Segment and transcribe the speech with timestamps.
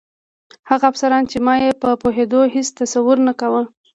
[0.69, 3.63] هغه افسران چې ما یې د پوهېدو هېڅ تصور نه کاوه.